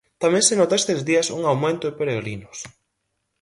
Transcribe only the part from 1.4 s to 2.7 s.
aumento de peregrinos.